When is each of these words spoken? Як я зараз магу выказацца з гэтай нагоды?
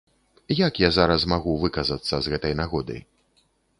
Як 0.59 0.79
я 0.83 0.87
зараз 0.97 1.27
магу 1.33 1.53
выказацца 1.65 2.15
з 2.21 2.25
гэтай 2.35 2.57
нагоды? 2.63 2.97